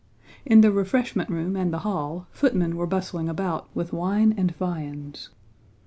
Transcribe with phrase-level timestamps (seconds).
[0.47, 5.29] In the refreshment room and the hall, footmen were bustling about with wine and viands.